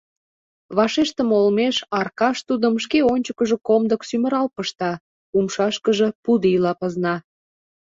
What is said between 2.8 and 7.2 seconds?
шке ончыкыжо комдык сӱмырал пышта, умшашкыже пудийла пызна.